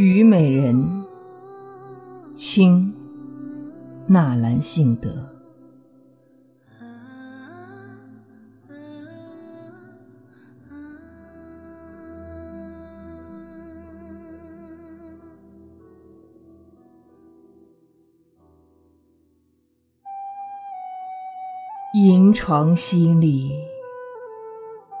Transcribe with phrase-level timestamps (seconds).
[0.00, 1.04] 虞美人，
[2.36, 2.94] 清，
[4.06, 5.10] 纳兰性德。
[21.94, 23.50] 银床淅沥，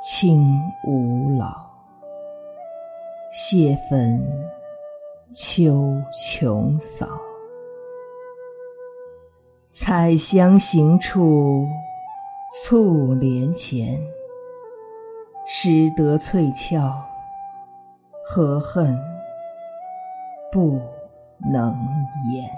[0.02, 1.68] 清无老。
[3.30, 4.47] 谢焚
[5.34, 7.06] 秋琼扫，
[9.70, 11.66] 采香行处
[12.64, 14.00] 簇帘前。
[15.50, 17.02] 失得翠翘，
[18.26, 18.98] 何恨
[20.52, 20.78] 不
[21.50, 21.74] 能
[22.30, 22.50] 言？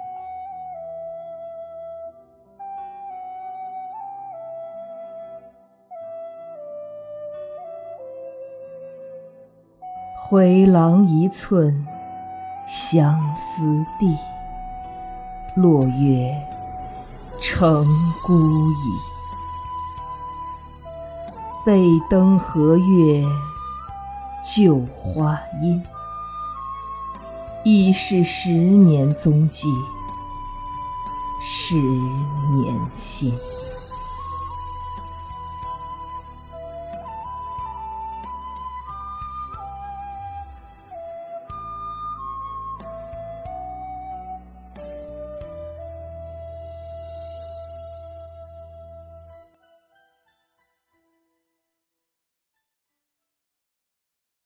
[10.29, 11.87] 回廊一寸
[12.73, 14.17] 相思地，
[15.57, 16.33] 落月
[17.41, 17.85] 成
[18.25, 18.77] 孤影。
[21.67, 23.25] 背灯和月
[24.55, 25.83] 旧花阴，
[27.65, 29.67] 已是十年踪迹，
[31.43, 33.37] 十年心。